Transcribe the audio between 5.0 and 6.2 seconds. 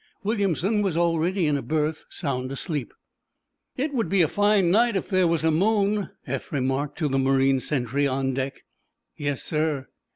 there was a moon,"